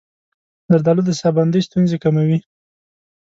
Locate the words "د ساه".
1.05-1.31